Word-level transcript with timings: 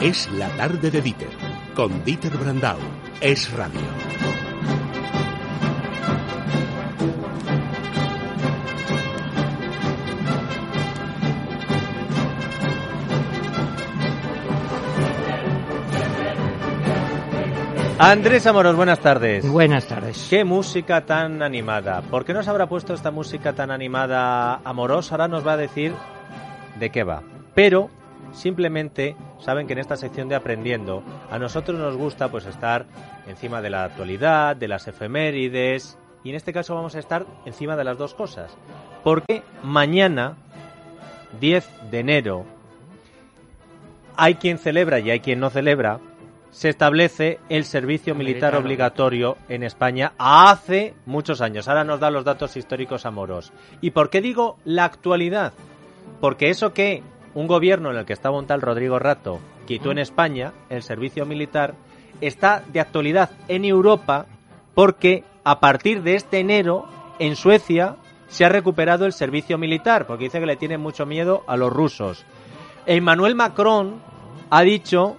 Es 0.00 0.30
la 0.30 0.48
tarde 0.50 0.92
de 0.92 1.02
Dieter, 1.02 1.28
con 1.74 2.04
Dieter 2.04 2.36
Brandau. 2.36 2.78
Es 3.20 3.52
radio. 3.52 3.80
Andrés 17.98 18.46
Amoros, 18.46 18.76
buenas 18.76 19.00
tardes. 19.00 19.50
Buenas 19.50 19.88
tardes. 19.88 20.28
Qué 20.30 20.44
música 20.44 21.04
tan 21.04 21.42
animada. 21.42 22.02
¿Por 22.02 22.24
qué 22.24 22.32
nos 22.32 22.46
habrá 22.46 22.68
puesto 22.68 22.94
esta 22.94 23.10
música 23.10 23.52
tan 23.54 23.72
animada 23.72 24.60
Amoros? 24.62 25.10
Ahora 25.10 25.26
nos 25.26 25.44
va 25.44 25.54
a 25.54 25.56
decir 25.56 25.92
de 26.78 26.90
qué 26.90 27.02
va. 27.02 27.24
Pero 27.56 27.90
simplemente 28.30 29.16
saben 29.40 29.66
que 29.66 29.72
en 29.72 29.78
esta 29.78 29.96
sección 29.96 30.28
de 30.28 30.34
aprendiendo 30.34 31.02
a 31.30 31.38
nosotros 31.38 31.78
nos 31.78 31.96
gusta 31.96 32.30
pues 32.30 32.46
estar 32.46 32.86
encima 33.26 33.62
de 33.62 33.70
la 33.70 33.84
actualidad, 33.84 34.56
de 34.56 34.68
las 34.68 34.88
efemérides 34.88 35.98
y 36.24 36.30
en 36.30 36.36
este 36.36 36.52
caso 36.52 36.74
vamos 36.74 36.94
a 36.94 36.98
estar 36.98 37.26
encima 37.46 37.76
de 37.76 37.84
las 37.84 37.98
dos 37.98 38.14
cosas. 38.14 38.56
Porque 39.04 39.42
mañana 39.62 40.36
10 41.40 41.90
de 41.90 41.98
enero 42.00 42.44
hay 44.16 44.34
quien 44.34 44.58
celebra 44.58 44.98
y 44.98 45.10
hay 45.10 45.20
quien 45.20 45.40
no 45.40 45.50
celebra 45.50 46.00
se 46.50 46.70
establece 46.70 47.38
el 47.48 47.64
servicio 47.64 48.14
militar 48.14 48.56
obligatorio 48.56 49.36
en 49.48 49.62
España 49.62 50.14
hace 50.18 50.94
muchos 51.06 51.40
años. 51.40 51.68
Ahora 51.68 51.84
nos 51.84 52.00
da 52.00 52.10
los 52.10 52.24
datos 52.24 52.56
históricos 52.56 53.06
amoros. 53.06 53.52
¿Y 53.80 53.90
por 53.90 54.10
qué 54.10 54.20
digo 54.20 54.56
la 54.64 54.84
actualidad? 54.84 55.52
Porque 56.20 56.50
eso 56.50 56.72
que 56.72 57.02
un 57.34 57.46
gobierno 57.46 57.90
en 57.90 57.96
el 57.96 58.04
que 58.04 58.12
estaba 58.12 58.38
un 58.38 58.46
tal 58.46 58.60
Rodrigo 58.60 58.98
Rato 58.98 59.40
quitó 59.66 59.90
en 59.90 59.98
España, 59.98 60.52
el 60.70 60.82
servicio 60.82 61.26
militar, 61.26 61.74
está 62.20 62.62
de 62.72 62.80
actualidad 62.80 63.30
en 63.48 63.64
Europa 63.64 64.26
porque 64.74 65.24
a 65.44 65.60
partir 65.60 66.02
de 66.02 66.14
este 66.14 66.40
enero 66.40 66.86
en 67.18 67.36
Suecia 67.36 67.96
se 68.28 68.44
ha 68.44 68.48
recuperado 68.48 69.06
el 69.06 69.12
servicio 69.12 69.58
militar, 69.58 70.06
porque 70.06 70.24
dice 70.24 70.40
que 70.40 70.46
le 70.46 70.56
tiene 70.56 70.78
mucho 70.78 71.06
miedo 71.06 71.42
a 71.46 71.56
los 71.56 71.72
rusos. 71.72 72.24
Emmanuel 72.86 73.34
Macron 73.34 74.00
ha 74.50 74.62
dicho 74.62 75.16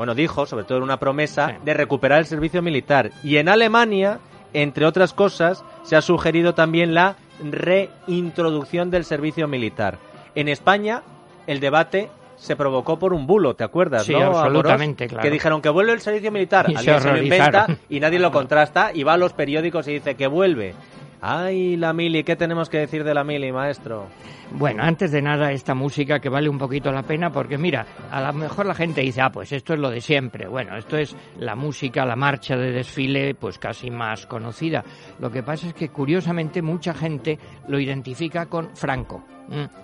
bueno, 0.00 0.14
dijo, 0.14 0.46
sobre 0.46 0.64
todo 0.64 0.78
en 0.78 0.84
una 0.84 0.98
promesa, 0.98 1.58
de 1.62 1.74
recuperar 1.74 2.20
el 2.20 2.24
servicio 2.24 2.62
militar. 2.62 3.10
Y 3.22 3.36
en 3.36 3.50
Alemania, 3.50 4.18
entre 4.54 4.86
otras 4.86 5.12
cosas, 5.12 5.62
se 5.82 5.94
ha 5.94 6.00
sugerido 6.00 6.54
también 6.54 6.94
la 6.94 7.16
reintroducción 7.42 8.90
del 8.90 9.04
servicio 9.04 9.46
militar. 9.46 9.98
En 10.34 10.48
España, 10.48 11.02
el 11.50 11.58
debate 11.58 12.08
se 12.36 12.54
provocó 12.54 12.96
por 12.96 13.12
un 13.12 13.26
bulo, 13.26 13.54
¿te 13.54 13.64
acuerdas? 13.64 14.04
Sí, 14.04 14.14
absolutamente, 14.14 15.08
claro. 15.08 15.22
Que 15.22 15.30
dijeron 15.30 15.60
que 15.60 15.68
vuelve 15.68 15.92
el 15.92 16.00
servicio 16.00 16.30
militar, 16.30 16.66
y 16.70 16.76
alguien 16.76 17.00
se, 17.00 17.10
lo 17.10 17.20
inventa 17.20 17.66
y 17.88 17.98
nadie 17.98 18.20
lo 18.20 18.30
contrasta 18.30 18.92
y 18.94 19.02
va 19.02 19.14
a 19.14 19.16
los 19.16 19.32
periódicos 19.32 19.88
y 19.88 19.94
dice 19.94 20.14
que 20.14 20.28
vuelve. 20.28 20.74
Ay, 21.22 21.76
la 21.76 21.92
mili, 21.92 22.24
¿qué 22.24 22.34
tenemos 22.34 22.70
que 22.70 22.78
decir 22.78 23.04
de 23.04 23.12
la 23.12 23.24
mili, 23.24 23.52
maestro? 23.52 24.06
Bueno, 24.52 24.82
antes 24.82 25.12
de 25.12 25.20
nada, 25.20 25.52
esta 25.52 25.74
música 25.74 26.18
que 26.18 26.30
vale 26.30 26.48
un 26.48 26.56
poquito 26.56 26.90
la 26.90 27.02
pena, 27.02 27.30
porque 27.30 27.58
mira, 27.58 27.86
a 28.10 28.22
lo 28.22 28.32
mejor 28.32 28.64
la 28.64 28.74
gente 28.74 29.02
dice, 29.02 29.20
ah, 29.20 29.30
pues 29.30 29.52
esto 29.52 29.74
es 29.74 29.80
lo 29.80 29.90
de 29.90 30.00
siempre. 30.00 30.48
Bueno, 30.48 30.76
esto 30.76 30.96
es 30.96 31.14
la 31.38 31.54
música, 31.54 32.06
la 32.06 32.16
marcha 32.16 32.56
de 32.56 32.72
desfile, 32.72 33.34
pues 33.34 33.58
casi 33.58 33.90
más 33.90 34.26
conocida. 34.26 34.82
Lo 35.18 35.30
que 35.30 35.42
pasa 35.42 35.68
es 35.68 35.74
que, 35.74 35.90
curiosamente, 35.90 36.62
mucha 36.62 36.94
gente 36.94 37.38
lo 37.68 37.78
identifica 37.78 38.46
con 38.46 38.74
Franco. 38.74 39.22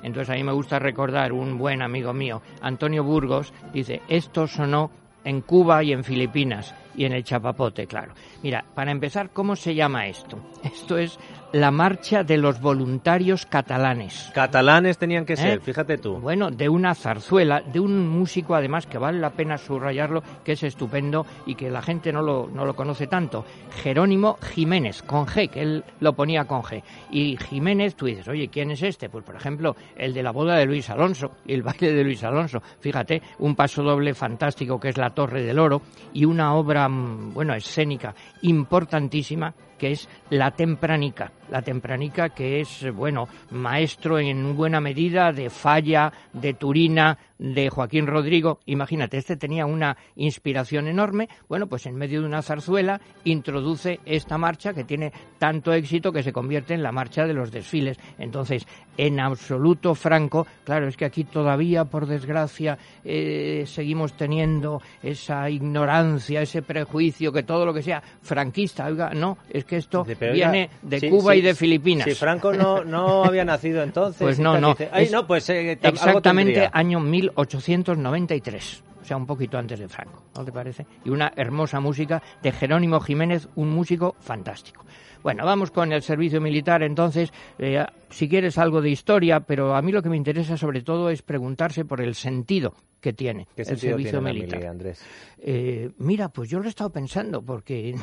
Entonces, 0.02 0.30
a 0.30 0.34
mí 0.34 0.44
me 0.44 0.52
gusta 0.52 0.78
recordar 0.78 1.32
un 1.32 1.58
buen 1.58 1.82
amigo 1.82 2.12
mío, 2.12 2.40
Antonio 2.62 3.02
Burgos, 3.02 3.52
dice, 3.72 4.00
esto 4.08 4.46
sonó 4.46 4.90
en 5.26 5.40
Cuba 5.40 5.82
y 5.82 5.92
en 5.92 6.04
Filipinas 6.04 6.72
y 6.96 7.04
en 7.04 7.12
el 7.12 7.24
Chapapote, 7.24 7.86
claro. 7.86 8.14
Mira, 8.44 8.64
para 8.74 8.92
empezar, 8.92 9.30
¿cómo 9.30 9.56
se 9.56 9.74
llama 9.74 10.06
esto? 10.06 10.38
Esto 10.62 10.96
es 10.96 11.18
la 11.56 11.70
marcha 11.70 12.22
de 12.22 12.36
los 12.36 12.60
voluntarios 12.60 13.46
catalanes. 13.46 14.30
Catalanes 14.34 14.98
tenían 14.98 15.24
que 15.24 15.36
ser, 15.36 15.56
¿Eh? 15.56 15.60
fíjate 15.62 15.96
tú. 15.96 16.16
Bueno, 16.18 16.50
de 16.50 16.68
una 16.68 16.94
zarzuela, 16.94 17.62
de 17.62 17.80
un 17.80 18.06
músico 18.06 18.54
además 18.54 18.86
que 18.86 18.98
vale 18.98 19.18
la 19.18 19.30
pena 19.30 19.56
subrayarlo, 19.56 20.22
que 20.44 20.52
es 20.52 20.62
estupendo 20.62 21.24
y 21.46 21.54
que 21.54 21.70
la 21.70 21.80
gente 21.80 22.12
no 22.12 22.20
lo, 22.20 22.46
no 22.46 22.66
lo 22.66 22.76
conoce 22.76 23.06
tanto. 23.06 23.46
Jerónimo 23.82 24.36
Jiménez, 24.42 25.02
con 25.02 25.24
G, 25.24 25.48
que 25.48 25.62
él 25.62 25.84
lo 26.00 26.12
ponía 26.12 26.44
con 26.44 26.60
G. 26.60 26.82
Y 27.10 27.38
Jiménez, 27.38 27.94
tú 27.94 28.04
dices, 28.04 28.28
oye, 28.28 28.48
¿quién 28.48 28.70
es 28.72 28.82
este? 28.82 29.08
Pues 29.08 29.24
por 29.24 29.36
ejemplo, 29.36 29.76
el 29.96 30.12
de 30.12 30.22
la 30.22 30.32
boda 30.32 30.56
de 30.56 30.66
Luis 30.66 30.90
Alonso 30.90 31.38
y 31.46 31.54
el 31.54 31.62
baile 31.62 31.94
de 31.94 32.04
Luis 32.04 32.22
Alonso. 32.22 32.60
Fíjate, 32.80 33.22
un 33.38 33.56
paso 33.56 33.82
doble 33.82 34.12
fantástico 34.12 34.78
que 34.78 34.90
es 34.90 34.98
La 34.98 35.14
Torre 35.14 35.42
del 35.42 35.58
Oro 35.58 35.80
y 36.12 36.26
una 36.26 36.54
obra, 36.54 36.86
mm, 36.86 37.32
bueno, 37.32 37.54
escénica 37.54 38.14
importantísima 38.42 39.54
que 39.76 39.92
es 39.92 40.08
la 40.30 40.50
tempranica. 40.50 41.32
La 41.50 41.62
tempranica 41.62 42.30
que 42.30 42.60
es, 42.60 42.92
bueno, 42.92 43.28
maestro 43.50 44.18
en 44.18 44.56
buena 44.56 44.80
medida 44.80 45.32
de 45.32 45.48
Falla, 45.48 46.12
de 46.32 46.54
Turina, 46.54 47.16
de 47.38 47.70
Joaquín 47.70 48.06
Rodrigo. 48.06 48.60
Imagínate, 48.66 49.18
este 49.18 49.36
tenía 49.36 49.66
una 49.66 49.96
inspiración 50.14 50.88
enorme. 50.88 51.28
Bueno, 51.48 51.66
pues 51.66 51.86
en 51.86 51.96
medio 51.96 52.20
de 52.20 52.26
una 52.26 52.42
zarzuela 52.42 53.00
introduce 53.24 54.00
esta 54.04 54.38
marcha 54.38 54.72
que 54.72 54.84
tiene 54.84 55.12
tanto 55.38 55.72
éxito 55.72 56.12
que 56.12 56.22
se 56.22 56.32
convierte 56.32 56.74
en 56.74 56.82
la 56.82 56.92
marcha 56.92 57.26
de 57.26 57.34
los 57.34 57.50
desfiles. 57.50 57.98
Entonces, 58.18 58.66
en 58.96 59.20
absoluto 59.20 59.94
franco, 59.94 60.46
claro, 60.64 60.88
es 60.88 60.96
que 60.96 61.04
aquí 61.04 61.24
todavía, 61.24 61.84
por 61.84 62.06
desgracia, 62.06 62.78
eh, 63.04 63.64
seguimos 63.66 64.14
teniendo 64.14 64.80
esa 65.02 65.50
ignorancia, 65.50 66.40
ese 66.40 66.62
prejuicio 66.62 67.32
que 67.32 67.42
todo 67.42 67.66
lo 67.66 67.74
que 67.74 67.82
sea 67.82 68.02
franquista, 68.22 68.86
oiga, 68.86 69.10
no, 69.14 69.38
es 69.50 69.64
que 69.64 69.76
esto 69.76 70.04
viene 70.04 70.70
de 70.82 71.10
Cuba 71.10 71.36
y 71.36 71.42
de 71.42 71.54
Filipinas. 71.54 72.06
Si 72.08 72.14
Franco 72.14 72.52
no, 72.52 72.84
no 72.84 73.24
había 73.24 73.44
nacido 73.44 73.82
entonces. 73.82 74.22
Pues 74.22 74.38
no, 74.38 74.58
no. 74.58 74.76
no 75.10 75.26
pues, 75.26 75.50
eh, 75.50 75.78
exactamente 75.82 76.68
año 76.72 77.00
1893 77.30 78.84
o 79.06 79.08
sea, 79.08 79.16
un 79.16 79.26
poquito 79.26 79.56
antes 79.56 79.78
de 79.78 79.86
Franco, 79.86 80.24
¿no 80.34 80.44
te 80.44 80.50
parece? 80.50 80.84
Y 81.04 81.10
una 81.10 81.32
hermosa 81.36 81.78
música 81.78 82.20
de 82.42 82.50
Jerónimo 82.50 82.98
Jiménez, 82.98 83.48
un 83.54 83.70
músico 83.70 84.16
fantástico. 84.18 84.84
Bueno, 85.22 85.44
vamos 85.44 85.70
con 85.70 85.92
el 85.92 86.02
servicio 86.02 86.40
militar 86.40 86.82
entonces. 86.82 87.32
Eh, 87.60 87.86
si 88.10 88.28
quieres 88.28 88.58
algo 88.58 88.82
de 88.82 88.90
historia, 88.90 89.38
pero 89.38 89.76
a 89.76 89.82
mí 89.82 89.92
lo 89.92 90.02
que 90.02 90.08
me 90.08 90.16
interesa 90.16 90.56
sobre 90.56 90.82
todo 90.82 91.08
es 91.08 91.22
preguntarse 91.22 91.84
por 91.84 92.00
el 92.00 92.16
sentido 92.16 92.74
que 93.06 93.12
tiene 93.12 93.46
el 93.54 93.78
servicio 93.78 94.20
militar. 94.20 94.66
Andrés? 94.66 95.00
Eh, 95.38 95.90
mira, 95.98 96.28
pues 96.28 96.50
yo 96.50 96.58
lo 96.58 96.64
he 96.64 96.68
estado 96.68 96.90
pensando, 96.90 97.40
porque 97.40 97.94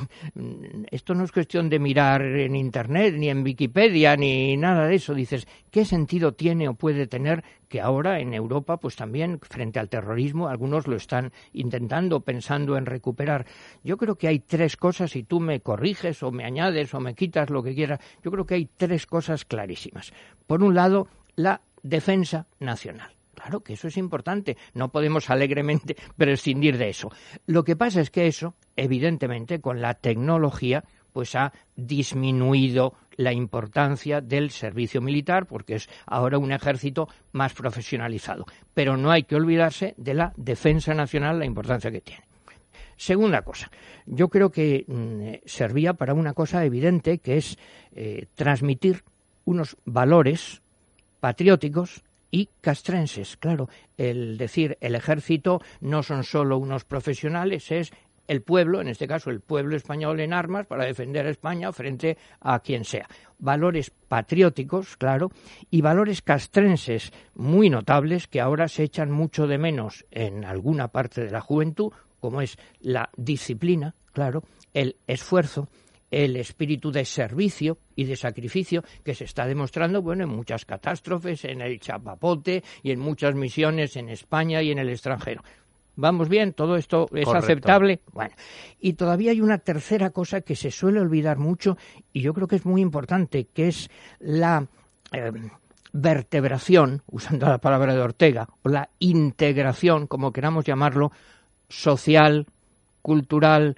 esto 0.91 1.14
no 1.14 1.25
es 1.25 1.34
cuestión 1.34 1.68
de 1.68 1.78
mirar 1.78 2.22
en 2.22 2.56
Internet, 2.56 3.16
ni 3.18 3.28
en 3.28 3.44
Wikipedia, 3.44 4.16
ni 4.16 4.56
nada 4.56 4.88
de 4.88 4.96
eso. 4.96 5.13
Dices, 5.13 5.46
¿qué 5.72 5.84
sentido 5.84 6.31
tiene 6.36 6.69
o 6.69 6.75
puede 6.75 7.06
tener 7.06 7.44
que 7.68 7.81
ahora 7.81 8.22
en 8.22 8.34
Europa, 8.34 8.78
pues 8.78 8.96
también 8.96 9.40
frente 9.42 9.78
al 9.78 9.90
terrorismo, 9.90 10.47
algunos 10.47 10.88
lo 10.88 10.96
están 10.96 11.34
intentando, 11.52 12.22
pensando 12.22 12.78
en 12.78 12.86
recuperar? 12.86 13.46
Yo 13.84 13.97
creo 13.97 14.16
que 14.16 14.30
hay 14.30 14.40
tres 14.40 14.78
cosas, 14.78 15.18
y 15.18 15.24
tú 15.24 15.42
me 15.42 15.59
corriges 15.59 16.24
o 16.24 16.31
me 16.31 16.46
añades 16.46 16.94
o 16.94 17.02
me 17.02 17.13
quitas 17.13 17.50
lo 17.50 17.62
que 17.62 17.75
quieras, 17.75 18.00
yo 18.24 18.31
creo 18.31 18.46
que 18.46 18.56
hay 18.56 18.69
tres 18.78 19.06
cosas 19.06 19.44
clarísimas. 19.44 20.13
Por 20.47 20.63
un 20.63 20.75
lado, 20.75 21.09
la 21.36 21.59
defensa 21.81 22.47
nacional. 22.62 23.12
Claro 23.36 23.62
que 23.62 23.74
eso 23.74 23.88
es 23.88 23.98
importante, 23.98 24.58
no 24.74 24.92
podemos 24.92 25.30
alegremente 25.30 25.96
prescindir 26.18 26.78
de 26.78 26.90
eso. 26.90 27.12
Lo 27.46 27.64
que 27.64 27.76
pasa 27.76 28.02
es 28.02 28.10
que 28.10 28.28
eso, 28.28 28.56
evidentemente, 28.76 29.60
con 29.60 29.82
la 29.82 29.96
tecnología, 29.96 30.84
pues 31.12 31.36
ha 31.36 31.54
disminuido 31.76 32.96
la 33.16 33.32
importancia 33.32 34.22
del 34.22 34.50
servicio 34.50 35.02
militar 35.02 35.46
porque 35.46 35.76
es 35.76 35.90
ahora 36.06 36.40
un 36.40 36.52
ejército 36.52 37.08
más 37.32 37.54
profesionalizado. 37.54 38.46
Pero 38.74 38.98
no 38.98 39.12
hay 39.12 39.24
que 39.24 39.36
olvidarse 39.36 39.94
de 39.98 40.16
la 40.16 40.34
defensa 40.36 40.94
nacional, 40.94 41.40
la 41.40 41.46
importancia 41.46 41.92
que 41.92 42.02
tiene. 42.02 42.24
Segunda 42.96 43.42
cosa, 43.42 43.72
yo 44.06 44.30
creo 44.30 44.52
que 44.52 44.86
mm, 44.88 45.46
servía 45.46 45.94
para 45.94 46.13
una 46.13 46.34
cosa 46.34 46.63
evidente 46.63 47.18
que 47.18 47.38
es 47.38 47.57
eh, 47.94 48.28
transmitir 48.36 49.04
unos 49.46 49.78
valores 49.84 50.62
patrióticos 51.19 52.04
y 52.33 52.50
castrenses. 52.62 53.38
Claro, 53.38 53.69
el 53.95 54.39
decir 54.39 54.75
el 54.81 54.95
ejército 54.95 55.62
no 55.81 56.01
son 56.01 56.24
solo 56.24 56.57
unos 56.57 56.83
profesionales, 56.83 57.71
es 57.71 57.94
el 58.27 58.41
pueblo, 58.41 58.81
en 58.81 58.88
este 58.88 59.07
caso 59.07 59.30
el 59.30 59.39
pueblo 59.39 59.75
español 59.75 60.19
en 60.19 60.33
armas 60.33 60.65
para 60.65 60.85
defender 60.85 61.27
a 61.27 61.30
España 61.30 61.71
frente 61.71 62.18
a 62.41 62.59
quien 62.59 62.85
sea. 62.85 63.07
Valores 63.38 63.91
patrióticos, 63.91 64.97
claro, 64.97 65.31
y 65.69 65.81
valores 65.81 66.24
castrenses 66.24 67.13
muy 67.35 67.69
notables 67.69 68.27
que 68.27 68.41
ahora 68.41 68.68
se 68.68 68.83
echan 68.83 69.12
mucho 69.12 69.45
de 69.45 69.59
menos 69.59 70.03
en 70.09 70.44
alguna 70.44 70.88
parte 70.88 71.24
de 71.24 71.31
la 71.31 71.41
juventud, 71.41 71.91
como 72.19 72.41
es 72.41 72.57
la 72.80 73.12
disciplina, 73.15 73.94
claro, 74.12 74.44
el 74.74 74.95
esfuerzo, 75.06 75.68
el 76.13 76.36
espíritu 76.36 76.92
de 76.92 77.06
servicio 77.06 77.80
y 77.95 78.06
de 78.06 78.15
sacrificio 78.15 78.83
que 79.04 79.15
se 79.15 79.24
está 79.24 79.48
demostrando 79.48 80.01
bueno 80.04 80.25
en 80.25 80.30
muchas 80.30 80.63
catástrofes 80.63 81.44
en 81.45 81.62
el 81.62 81.80
Chapapote 81.80 82.63
y 82.83 82.92
en 82.92 83.00
muchas 83.00 83.33
misiones 83.33 83.95
en 83.95 84.10
España 84.10 84.62
y 84.62 84.71
en 84.71 84.77
el 84.77 84.89
extranjero. 84.89 85.44
Vamos 85.95 86.30
bien, 86.30 86.54
todo 86.54 86.75
esto 86.75 87.07
es 87.13 87.27
aceptable. 87.27 88.01
Bueno, 88.12 88.33
y 88.80 88.94
todavía 88.94 89.31
hay 89.31 89.42
una 89.42 89.57
tercera 89.57 90.12
cosa 90.12 90.42
que 90.42 90.56
se 90.56 90.69
suele 90.69 91.00
olvidar 91.00 91.39
mucho 91.39 91.77
y 92.12 92.21
yo 92.21 92.33
creo 92.33 92.48
que 92.48 92.57
es 92.57 92.66
muy 92.66 92.81
importante, 92.81 93.48
que 93.54 93.68
es 93.68 93.89
la 94.19 94.68
eh, 95.12 95.31
vertebración, 95.94 97.01
usando 97.07 97.48
la 97.48 97.59
palabra 97.59 97.94
de 97.94 98.01
Ortega, 98.01 98.48
o 98.62 98.69
la 98.69 98.89
integración, 99.00 100.07
como 100.07 100.31
queramos 100.31 100.66
llamarlo, 100.66 101.12
social, 101.69 102.45
cultural, 103.01 103.77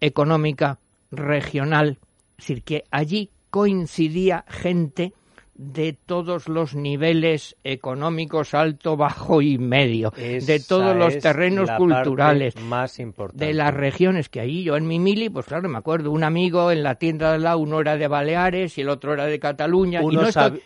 económica, 0.00 0.78
regional. 1.12 1.98
Es 2.38 2.48
decir, 2.48 2.62
que 2.62 2.84
allí 2.90 3.30
coincidía 3.50 4.44
gente 4.48 5.12
de 5.62 5.92
todos 5.92 6.48
los 6.48 6.74
niveles 6.74 7.56
económicos, 7.62 8.52
alto, 8.52 8.96
bajo 8.96 9.40
y 9.42 9.58
medio, 9.58 10.12
de 10.16 10.62
todos 10.66 10.96
los 10.96 11.18
terrenos 11.18 11.70
culturales, 11.76 12.60
más 12.62 12.98
importante. 12.98 13.46
de 13.46 13.54
las 13.54 13.72
regiones 13.72 14.28
que 14.28 14.40
ahí 14.40 14.64
yo 14.64 14.76
en 14.76 14.86
mi 14.86 14.98
mili, 14.98 15.30
pues 15.30 15.46
claro, 15.46 15.68
me 15.68 15.78
acuerdo, 15.78 16.10
un 16.10 16.24
amigo 16.24 16.72
en 16.72 16.82
la 16.82 16.96
tienda 16.96 17.32
de 17.32 17.38
la 17.38 17.56
uno 17.56 17.80
era 17.80 17.96
de 17.96 18.08
Baleares 18.08 18.76
y 18.76 18.80
el 18.80 18.88
otro 18.88 19.14
era 19.14 19.26
de 19.26 19.38
Cataluña. 19.38 20.00
Uno, 20.02 20.22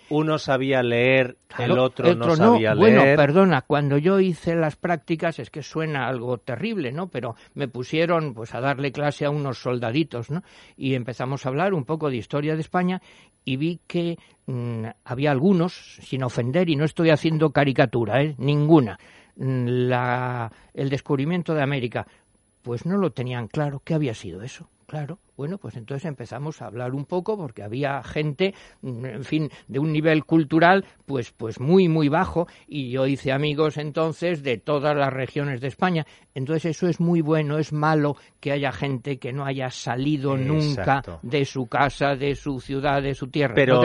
uno 0.08 0.38
sabía 0.38 0.82
leer, 0.82 1.36
el 1.58 1.78
otro, 1.78 2.14
no 2.14 2.34
sabía 2.34 2.74
leer. 2.74 2.76
Bueno, 2.76 3.16
perdona, 3.16 3.62
cuando 3.62 3.98
yo 3.98 4.18
hice 4.18 4.54
las 4.54 4.76
prácticas, 4.76 5.38
es 5.38 5.50
que 5.50 5.62
suena 5.62 6.08
algo 6.08 6.38
terrible, 6.38 6.90
¿no? 6.92 7.08
Pero 7.08 7.36
me 7.54 7.68
pusieron 7.68 8.32
pues 8.32 8.54
a 8.54 8.60
darle 8.60 8.92
clase 8.92 9.26
a 9.26 9.30
unos 9.30 9.58
soldaditos, 9.58 10.30
¿no? 10.30 10.42
Y 10.76 10.94
empezamos 10.94 11.44
a 11.44 11.50
hablar 11.50 11.74
un 11.74 11.84
poco 11.84 12.08
de 12.08 12.16
historia 12.16 12.54
de 12.54 12.60
España 12.62 13.02
y 13.44 13.56
vi 13.56 13.80
que 13.86 14.18
mm, 14.46 14.84
había 15.04 15.30
algunos, 15.30 15.98
sin 16.00 16.22
ofender, 16.22 16.68
y 16.68 16.76
no 16.76 16.84
estoy 16.84 17.10
haciendo 17.10 17.50
caricatura, 17.50 18.22
¿eh? 18.22 18.34
ninguna, 18.38 18.98
mm, 19.36 19.66
la, 19.88 20.50
el 20.74 20.88
descubrimiento 20.88 21.54
de 21.54 21.62
América, 21.62 22.06
pues 22.62 22.86
no 22.86 22.96
lo 22.96 23.12
tenían 23.12 23.48
claro. 23.48 23.80
¿Qué 23.84 23.94
había 23.94 24.14
sido 24.14 24.42
eso? 24.42 24.68
Claro, 24.86 25.18
bueno, 25.36 25.58
pues 25.58 25.76
entonces 25.76 26.06
empezamos 26.06 26.62
a 26.62 26.66
hablar 26.66 26.94
un 26.94 27.04
poco 27.04 27.36
porque 27.36 27.62
había 27.62 28.02
gente, 28.02 28.54
mm, 28.82 29.04
en 29.04 29.24
fin, 29.24 29.50
de 29.68 29.78
un 29.78 29.92
nivel 29.92 30.24
cultural 30.24 30.84
pues 31.04 31.32
pues 31.32 31.60
muy 31.60 31.88
muy 31.88 32.08
bajo 32.08 32.48
y 32.66 32.90
yo 32.90 33.06
hice 33.06 33.32
amigos 33.32 33.76
entonces 33.76 34.42
de 34.42 34.58
todas 34.58 34.96
las 34.96 35.12
regiones 35.12 35.60
de 35.60 35.68
España. 35.68 36.06
Entonces 36.34 36.76
eso 36.76 36.88
es 36.88 37.00
muy 37.00 37.20
bueno, 37.20 37.58
es 37.58 37.72
malo 37.72 38.16
que 38.40 38.52
haya 38.52 38.72
gente 38.72 39.18
que 39.18 39.32
no 39.32 39.44
haya 39.44 39.70
salido 39.70 40.36
nunca 40.36 41.02
de 41.22 41.44
su 41.44 41.66
casa, 41.66 42.14
de 42.14 42.34
su 42.34 42.60
ciudad, 42.60 43.02
de 43.02 43.14
su 43.14 43.28
tierra. 43.28 43.54
Pero 43.54 43.82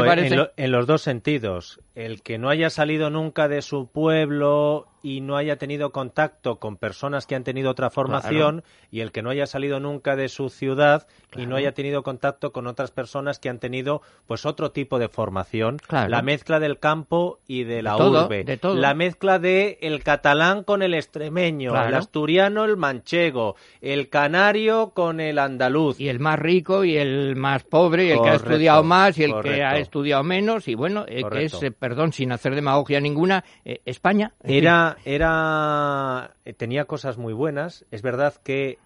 en, 0.57 0.71
los 0.71 0.88
dos 0.88 1.01
sentidos, 1.01 1.80
el 1.95 2.21
que 2.21 2.38
no 2.38 2.50
haya 2.50 2.69
salido 2.69 3.09
nunca 3.09 3.48
de 3.48 3.62
su 3.62 3.88
pueblo 3.88 4.88
y 5.03 5.21
no 5.21 5.36
haya 5.36 5.57
tenido 5.57 5.92
contacto 5.92 6.59
con 6.59 6.77
personas 6.77 7.25
que 7.25 7.36
han 7.36 7.44
tenido 7.44 7.71
otra 7.71 7.89
formación 7.89 8.63
y 8.92 9.00
el 9.00 9.12
que 9.12 9.21
no 9.21 9.30
haya 9.30 9.45
salido 9.45 9.80
nunca 9.80 10.15
de 10.15 10.30
su 10.30 10.50
ciudad 10.50 11.07
y 11.41 11.45
no 11.45 11.55
haya 11.55 11.73
tenido 11.73 12.03
contacto 12.03 12.51
con 12.51 12.67
otras 12.67 12.91
personas 12.91 13.39
que 13.39 13.49
han 13.49 13.59
tenido 13.59 14.01
pues 14.27 14.45
otro 14.45 14.71
tipo 14.71 14.99
de 14.99 15.09
formación, 15.09 15.77
la 15.89 16.21
mezcla 16.21 16.59
del 16.59 16.79
campo 16.79 17.39
y 17.47 17.63
de 17.63 17.81
la 17.81 17.97
urbe, 17.97 18.59
la 18.75 18.93
mezcla 18.93 19.39
de 19.39 19.77
el 19.81 20.03
catalán 20.03 20.63
con 20.63 20.81
el 20.81 20.93
extremeño, 20.93 21.71
el 21.71 21.95
asturiano 21.95 22.65
el 22.65 22.77
manchego, 22.77 23.55
el 23.81 24.09
canario 24.09 24.91
con 24.93 25.19
el 25.19 25.39
andaluz. 25.39 25.99
Y 25.99 26.09
el 26.09 26.19
más 26.19 26.39
rico 26.39 26.83
y 26.83 26.97
el 26.97 27.35
más 27.35 27.63
pobre 27.63 28.05
y 28.05 28.11
el 28.11 28.21
que 28.21 28.29
ha 28.29 28.35
estudiado 28.35 28.83
más 28.83 29.17
y 29.17 29.23
el 29.23 29.41
que 29.41 29.63
ha 29.63 29.77
estudiado 29.77 30.23
menos. 30.23 30.67
Y 30.67 30.75
bueno, 30.75 31.05
eh, 31.07 31.23
que 31.29 31.45
es 31.45 31.63
eh, 31.63 31.71
perdón, 31.71 32.13
sin 32.13 32.31
hacer 32.31 32.55
demagogia 32.55 32.99
ninguna, 32.99 33.43
eh, 33.65 33.81
España 33.85 34.33
era 34.43 34.97
era 35.05 36.35
tenía 36.57 36.85
cosas 36.85 37.17
muy 37.17 37.33
buenas, 37.33 37.85
es 37.91 38.01
verdad 38.01 38.33
que 38.43 38.77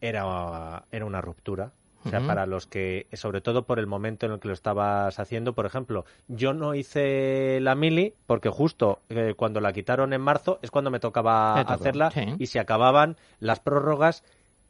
era, 0.00 0.84
era 0.90 1.04
una 1.04 1.20
ruptura. 1.20 1.72
O 2.06 2.08
sea, 2.08 2.20
para 2.20 2.46
los 2.46 2.66
que, 2.66 3.06
sobre 3.12 3.40
todo 3.40 3.64
por 3.64 3.78
el 3.78 3.86
momento 3.86 4.26
en 4.26 4.32
el 4.32 4.38
que 4.38 4.48
lo 4.48 4.54
estabas 4.54 5.18
haciendo, 5.18 5.54
por 5.54 5.66
ejemplo, 5.66 6.04
yo 6.28 6.52
no 6.52 6.74
hice 6.74 7.58
la 7.60 7.74
mili 7.74 8.14
porque 8.26 8.48
justo 8.48 9.00
eh, 9.08 9.34
cuando 9.36 9.60
la 9.60 9.72
quitaron 9.72 10.12
en 10.12 10.20
marzo 10.20 10.58
es 10.62 10.70
cuando 10.70 10.90
me 10.90 11.00
tocaba 11.00 11.60
hacerla 11.60 12.12
y 12.38 12.46
se 12.46 12.60
acababan 12.60 13.16
las 13.40 13.60
prórrogas 13.60 14.24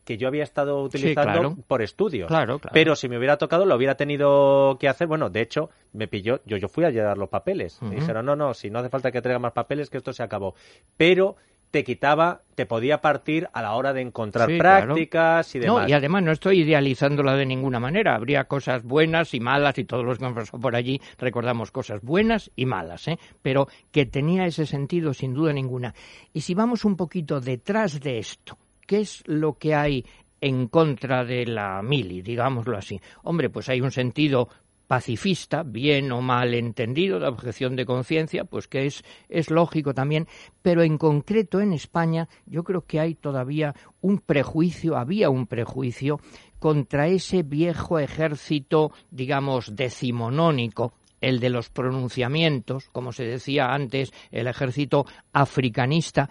que 0.07 0.17
yo 0.17 0.29
había 0.29 0.45
estado 0.45 0.81
utilizando 0.83 1.57
por 1.67 1.83
estudios. 1.83 2.29
Claro, 2.29 2.61
Pero 2.73 2.95
si 2.95 3.09
me 3.09 3.19
hubiera 3.19 3.39
tocado, 3.39 3.67
lo 3.67 3.75
hubiera 3.75 3.97
tenido 3.97 4.79
que 4.79 4.89
hacer. 4.89 5.09
Bueno, 5.09 5.31
de 5.31 5.41
hecho, 5.41 5.69
me 5.93 6.07
pilló, 6.07 6.41
yo, 6.47 6.57
yo 6.57 6.69
fui 6.69 6.85
a 6.85 6.91
llevar 6.91 7.19
los 7.19 7.29
papeles. 7.29 7.83
Me 7.83 7.97
dijeron, 7.97 8.25
no, 8.25 8.37
no, 8.37 8.55
si 8.55 8.71
no 8.71 8.79
hace 8.79 8.89
falta 8.89 9.11
que 9.11 9.21
traiga 9.21 9.41
más 9.41 9.53
papeles, 9.53 9.91
que 9.91 9.99
esto 9.99 10.13
se 10.13 10.23
acabó. 10.23 10.55
Pero 10.97 11.35
te 11.77 11.85
quitaba, 11.85 12.41
te 12.55 12.65
podía 12.65 13.03
partir 13.03 13.51
a 13.53 13.61
la 13.61 13.75
hora 13.75 13.93
de 13.93 14.01
encontrar 14.01 14.49
prácticas 14.57 15.55
y 15.55 15.59
demás. 15.59 15.83
No, 15.83 15.89
y 15.91 15.93
además 15.93 16.23
no 16.23 16.33
estoy 16.33 16.61
idealizándola 16.61 17.37
de 17.37 17.45
ninguna 17.45 17.79
manera. 17.79 18.15
Habría 18.15 18.45
cosas 18.45 18.83
buenas 18.83 19.35
y 19.35 19.41
malas 19.41 19.77
y 19.77 19.85
todos 19.85 20.03
los 20.03 20.17
que 20.17 20.25
hemos 20.25 20.37
pasado 20.39 20.59
por 20.59 20.75
allí 20.75 20.99
recordamos 21.19 21.71
cosas 21.71 22.01
buenas 22.01 22.51
y 22.57 22.65
malas, 22.65 23.09
¿eh? 23.09 23.19
pero 23.43 23.69
que 23.93 24.07
tenía 24.07 24.47
ese 24.47 24.65
sentido 24.65 25.13
sin 25.13 25.35
duda 25.35 25.53
ninguna. 25.53 25.95
Y 26.33 26.41
si 26.41 26.55
vamos 26.55 26.87
un 26.87 26.97
poquito 26.97 27.43
detrás 27.43 28.01
de 28.01 28.21
esto, 28.21 28.57
¿qué 28.87 29.01
es 29.01 29.23
lo 29.27 29.59
que 29.59 29.75
hay 29.75 30.07
en 30.41 30.69
contra 30.69 31.27
de 31.27 31.45
la 31.45 31.83
mili, 31.83 32.23
digámoslo 32.23 32.79
así? 32.79 32.99
Hombre, 33.25 33.51
pues 33.51 33.69
hay 33.69 33.83
un 33.83 33.91
sentido 33.91 34.49
pacifista, 34.87 35.63
bien 35.63 36.13
o 36.13 36.21
mal 36.21 36.55
entendido, 36.55 37.19
la 37.19 37.29
objeción 37.29 37.77
de 37.77 37.87
conciencia, 37.87 38.45
pues 38.45 38.69
que 38.69 38.87
es, 38.87 39.05
es 39.29 39.51
lógico 39.51 39.95
también, 39.95 40.27
pero 40.63 40.83
en 40.83 40.99
concreto 40.99 41.61
en 41.61 41.73
España 41.73 42.29
yo 42.47 42.65
creo 42.65 42.83
que 42.83 43.01
hay 43.01 43.15
todavía 43.15 43.75
un 44.01 44.19
prejuicio, 44.19 44.97
había 44.97 45.31
un 45.31 45.47
prejuicio 45.47 46.21
contra 46.59 47.09
ese 47.09 47.43
viejo 47.43 47.99
ejército, 47.99 48.93
digamos, 49.11 49.75
decimonónico, 49.77 50.93
el 51.21 51.41
de 51.41 51.51
los 51.51 51.71
pronunciamientos, 51.71 52.89
como 52.91 53.13
se 53.13 53.25
decía 53.25 53.73
antes, 53.73 54.13
el 54.31 54.47
ejército 54.47 55.07
africanista, 55.33 56.31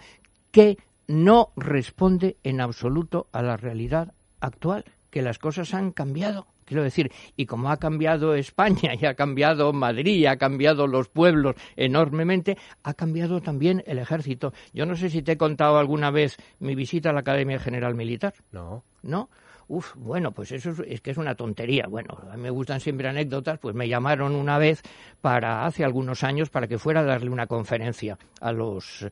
que 0.50 0.78
no 1.08 1.52
responde 1.56 2.36
en 2.42 2.60
absoluto 2.60 3.28
a 3.32 3.42
la 3.42 3.56
realidad 3.56 4.14
actual, 4.40 4.84
que 5.10 5.22
las 5.22 5.38
cosas 5.38 5.74
han 5.74 5.92
cambiado 5.92 6.46
Quiero 6.66 6.82
decir, 6.82 7.10
y 7.36 7.46
como 7.46 7.70
ha 7.70 7.78
cambiado 7.78 8.34
España 8.34 8.92
y 9.00 9.06
ha 9.06 9.14
cambiado 9.14 9.72
Madrid, 9.72 10.16
y 10.16 10.26
ha 10.26 10.36
cambiado 10.36 10.86
los 10.86 11.08
pueblos 11.08 11.54
enormemente, 11.76 12.58
ha 12.82 12.92
cambiado 12.94 13.40
también 13.40 13.82
el 13.86 13.98
ejército. 13.98 14.52
Yo 14.74 14.84
no 14.84 14.96
sé 14.96 15.08
si 15.08 15.22
te 15.22 15.32
he 15.32 15.36
contado 15.36 15.78
alguna 15.78 16.10
vez 16.10 16.36
mi 16.58 16.74
visita 16.74 17.10
a 17.10 17.12
la 17.12 17.20
Academia 17.20 17.58
General 17.58 17.94
Militar. 17.94 18.34
No. 18.50 18.82
¿No? 19.02 19.30
Uf, 19.68 19.94
bueno, 19.96 20.32
pues 20.32 20.52
eso 20.52 20.70
es, 20.86 21.00
que 21.00 21.10
es 21.10 21.16
una 21.16 21.34
tontería. 21.34 21.86
Bueno, 21.88 22.18
a 22.30 22.36
mí 22.36 22.42
me 22.42 22.50
gustan 22.50 22.80
siempre 22.80 23.08
anécdotas, 23.08 23.58
pues 23.58 23.74
me 23.74 23.88
llamaron 23.88 24.34
una 24.34 24.58
vez 24.58 24.82
para, 25.20 25.66
hace 25.66 25.84
algunos 25.84 26.22
años, 26.22 26.50
para 26.50 26.68
que 26.68 26.78
fuera 26.78 27.00
a 27.00 27.04
darle 27.04 27.30
una 27.30 27.46
conferencia 27.46 28.16
a 28.40 28.52
los 28.52 29.06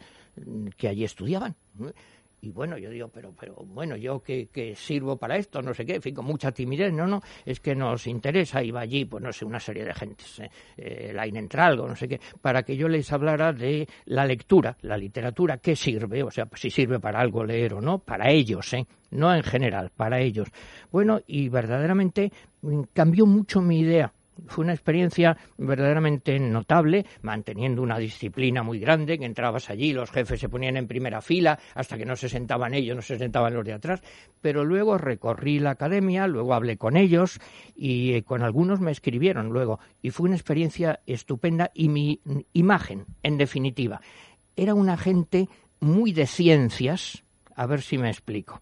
que 0.76 0.88
allí 0.88 1.04
estudiaban. 1.04 1.56
Y 2.44 2.50
bueno, 2.50 2.76
yo 2.76 2.90
digo, 2.90 3.08
pero, 3.08 3.32
pero 3.32 3.54
bueno, 3.54 3.96
yo 3.96 4.22
que, 4.22 4.74
sirvo 4.76 5.16
para 5.16 5.38
esto, 5.38 5.62
no 5.62 5.72
sé 5.72 5.86
qué, 5.86 5.94
en 5.94 6.02
fin, 6.02 6.14
con 6.14 6.26
mucha 6.26 6.52
timidez, 6.52 6.92
no, 6.92 7.06
no, 7.06 7.22
es 7.46 7.58
que 7.58 7.74
nos 7.74 8.06
interesa, 8.06 8.62
iba 8.62 8.80
allí, 8.80 9.06
pues 9.06 9.22
no 9.22 9.32
sé, 9.32 9.46
una 9.46 9.58
serie 9.58 9.82
de 9.82 9.94
gentes, 9.94 10.40
¿eh? 10.40 10.50
eh 10.76 11.12
la 11.14 11.26
Inentralgo, 11.26 11.88
no 11.88 11.96
sé 11.96 12.06
qué, 12.06 12.20
para 12.42 12.62
que 12.62 12.76
yo 12.76 12.86
les 12.86 13.10
hablara 13.10 13.54
de 13.54 13.88
la 14.04 14.26
lectura, 14.26 14.76
la 14.82 14.98
literatura, 14.98 15.56
qué 15.56 15.74
sirve, 15.74 16.22
o 16.22 16.30
sea, 16.30 16.44
pues 16.44 16.60
si 16.60 16.70
sirve 16.70 17.00
para 17.00 17.18
algo 17.18 17.44
leer 17.44 17.72
o 17.72 17.80
no, 17.80 18.00
para 18.00 18.30
ellos, 18.30 18.74
¿eh? 18.74 18.86
no 19.12 19.34
en 19.34 19.42
general, 19.42 19.90
para 19.96 20.20
ellos. 20.20 20.48
Bueno, 20.92 21.20
y 21.26 21.48
verdaderamente 21.48 22.30
mm, 22.60 22.82
cambió 22.92 23.24
mucho 23.24 23.62
mi 23.62 23.80
idea 23.80 24.12
fue 24.46 24.64
una 24.64 24.74
experiencia 24.74 25.36
verdaderamente 25.56 26.38
notable, 26.38 27.06
manteniendo 27.22 27.82
una 27.82 27.98
disciplina 27.98 28.62
muy 28.62 28.78
grande, 28.78 29.18
que 29.18 29.24
entrabas 29.24 29.70
allí, 29.70 29.92
los 29.92 30.10
jefes 30.10 30.40
se 30.40 30.48
ponían 30.48 30.76
en 30.76 30.86
primera 30.86 31.20
fila, 31.20 31.58
hasta 31.74 31.96
que 31.96 32.04
no 32.04 32.16
se 32.16 32.28
sentaban 32.28 32.74
ellos, 32.74 32.96
no 32.96 33.02
se 33.02 33.18
sentaban 33.18 33.54
los 33.54 33.64
de 33.64 33.72
atrás, 33.72 34.02
pero 34.40 34.64
luego 34.64 34.98
recorrí 34.98 35.58
la 35.58 35.70
academia, 35.70 36.26
luego 36.26 36.54
hablé 36.54 36.76
con 36.76 36.96
ellos 36.96 37.40
y 37.74 38.14
eh, 38.14 38.22
con 38.22 38.42
algunos 38.42 38.80
me 38.80 38.90
escribieron 38.90 39.48
luego, 39.48 39.78
y 40.02 40.10
fue 40.10 40.26
una 40.26 40.36
experiencia 40.36 41.00
estupenda 41.06 41.70
y 41.74 41.88
mi 41.88 42.20
imagen, 42.52 43.06
en 43.22 43.38
definitiva, 43.38 44.00
era 44.56 44.74
una 44.74 44.96
gente 44.96 45.48
muy 45.80 46.12
de 46.12 46.26
ciencias, 46.26 47.24
a 47.54 47.66
ver 47.66 47.82
si 47.82 47.98
me 47.98 48.10
explico, 48.10 48.60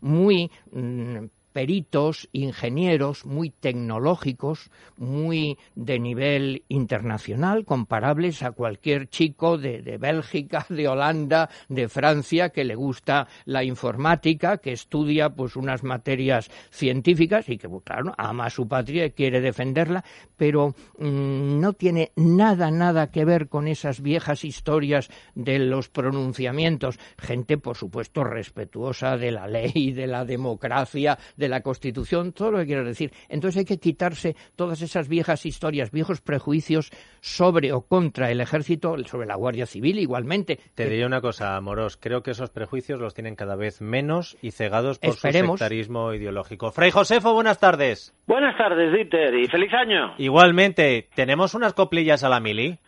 muy 0.00 0.50
mm, 0.72 1.26
peritos, 1.58 2.28
ingenieros 2.30 3.26
muy 3.26 3.50
tecnológicos, 3.50 4.70
muy 4.96 5.58
de 5.74 5.98
nivel 5.98 6.62
internacional, 6.68 7.64
comparables 7.64 8.44
a 8.44 8.52
cualquier 8.52 9.08
chico 9.08 9.58
de, 9.58 9.98
Bélgica, 9.98 10.66
de 10.68 10.86
Holanda, 10.86 11.50
de 11.68 11.88
Francia, 11.88 12.50
que 12.50 12.62
le 12.62 12.76
gusta 12.76 13.26
la 13.44 13.64
informática, 13.64 14.58
que 14.58 14.70
estudia 14.70 15.30
pues 15.30 15.56
unas 15.56 15.82
materias 15.82 16.48
científicas 16.70 17.48
y 17.48 17.58
que, 17.58 17.68
claro, 17.82 18.14
ama 18.16 18.46
a 18.46 18.50
su 18.50 18.68
patria 18.68 19.06
y 19.06 19.10
quiere 19.10 19.40
defenderla, 19.40 20.04
pero 20.36 20.76
mmm, 20.98 21.58
no 21.58 21.72
tiene 21.72 22.12
nada, 22.14 22.70
nada 22.70 23.10
que 23.10 23.24
ver 23.24 23.48
con 23.48 23.66
esas 23.66 24.00
viejas 24.00 24.44
historias 24.44 25.10
de 25.34 25.58
los 25.58 25.88
pronunciamientos. 25.88 27.00
Gente, 27.18 27.58
por 27.58 27.76
supuesto, 27.76 28.22
respetuosa 28.22 29.16
de 29.16 29.32
la 29.32 29.48
ley, 29.48 29.90
de 29.90 30.06
la 30.06 30.24
democracia, 30.24 31.18
de 31.36 31.47
la 31.48 31.62
Constitución, 31.62 32.32
todo 32.32 32.52
lo 32.52 32.58
que 32.58 32.66
quiero 32.66 32.84
decir. 32.84 33.12
Entonces 33.28 33.58
hay 33.58 33.64
que 33.64 33.78
quitarse 33.78 34.36
todas 34.56 34.82
esas 34.82 35.08
viejas 35.08 35.46
historias, 35.46 35.90
viejos 35.90 36.20
prejuicios 36.20 36.90
sobre 37.20 37.72
o 37.72 37.82
contra 37.82 38.30
el 38.30 38.40
ejército, 38.40 38.96
sobre 39.04 39.26
la 39.26 39.34
Guardia 39.36 39.66
Civil 39.66 39.98
igualmente. 39.98 40.58
Te 40.74 40.88
diría 40.88 41.06
una 41.06 41.20
cosa, 41.20 41.60
Moros, 41.60 41.96
creo 41.96 42.22
que 42.22 42.30
esos 42.32 42.50
prejuicios 42.50 43.00
los 43.00 43.14
tienen 43.14 43.34
cada 43.36 43.56
vez 43.56 43.80
menos 43.80 44.36
y 44.42 44.50
cegados 44.52 44.98
por 44.98 45.10
Esperemos. 45.10 45.58
su 45.58 45.64
sectarismo 45.64 46.12
ideológico. 46.14 46.70
Fray 46.70 46.90
Josefo, 46.90 47.32
buenas 47.34 47.58
tardes. 47.58 48.14
Buenas 48.26 48.56
tardes, 48.56 48.92
Dieter, 48.92 49.34
y 49.34 49.46
feliz 49.46 49.72
año. 49.72 50.14
Igualmente, 50.18 51.08
¿tenemos 51.14 51.54
unas 51.54 51.74
coplillas 51.74 52.22
a 52.24 52.28
la 52.28 52.40
mili? 52.40 52.78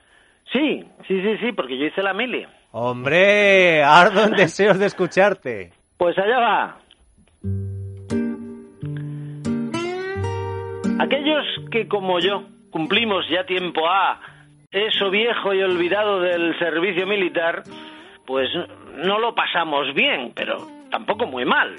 Sí, 0.53 0.85
sí, 1.07 1.23
sí, 1.23 1.37
sí, 1.41 1.53
porque 1.55 1.79
yo 1.79 1.87
hice 1.87 2.03
la 2.03 2.13
mili. 2.13 2.45
Hombre, 2.73 3.83
ardo 3.83 4.25
en 4.25 4.33
deseos 4.37 4.79
de 4.79 4.87
escucharte. 4.87 5.73
Pues 5.97 6.17
allá 6.19 6.39
va. 6.39 6.79
Aquellos 11.01 11.47
que 11.71 11.89
como 11.89 12.19
yo 12.19 12.43
cumplimos 12.71 13.27
ya 13.31 13.45
tiempo 13.47 13.89
A 13.89 14.21
eso 14.71 15.09
viejo 15.09 15.55
y 15.55 15.63
olvidado 15.63 16.21
del 16.21 16.59
servicio 16.59 17.07
militar, 17.07 17.63
pues 18.27 18.51
no 18.97 19.19
lo 19.19 19.35
pasamos 19.35 19.95
bien, 19.95 20.33
pero 20.37 20.59
tampoco 20.91 21.27
muy 21.27 21.47
mal. 21.47 21.75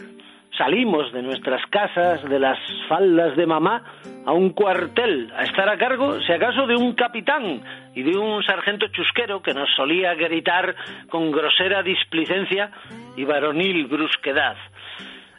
Salimos 0.57 1.13
de 1.13 1.21
nuestras 1.21 1.63
casas, 1.67 2.27
de 2.27 2.39
las 2.39 2.57
faldas 2.89 3.37
de 3.37 3.45
mamá, 3.45 3.83
a 4.25 4.31
un 4.31 4.49
cuartel, 4.49 5.31
a 5.37 5.43
estar 5.43 5.69
a 5.69 5.77
cargo, 5.77 6.19
si 6.21 6.33
acaso, 6.33 6.65
de 6.65 6.75
un 6.75 6.93
capitán 6.95 7.61
y 7.93 8.01
de 8.01 8.17
un 8.17 8.41
sargento 8.41 8.87
chusquero 8.87 9.43
que 9.43 9.53
nos 9.53 9.69
solía 9.75 10.15
gritar 10.15 10.75
con 11.09 11.31
grosera 11.31 11.83
displicencia 11.83 12.71
y 13.15 13.23
varonil 13.23 13.85
brusquedad. 13.85 14.57